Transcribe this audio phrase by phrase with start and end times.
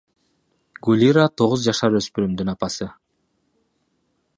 [0.87, 2.89] Гулира— тогуз жашар өспүрүмүн апасы.